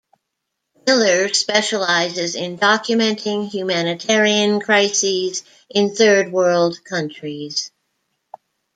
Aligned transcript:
Miller 0.87 1.31
specializes 1.31 2.33
in 2.33 2.57
documenting 2.57 3.47
humanitarian 3.47 4.59
crises 4.59 5.43
in 5.69 5.93
third 5.93 6.31
world 6.31 6.83
countries. 6.83 7.69